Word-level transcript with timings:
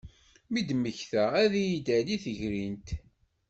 Mi 0.51 0.61
d-mmektaɣ 0.67 1.31
ad 1.43 1.53
iyi-d-tali 1.61 2.17
tegrint. 2.23 2.87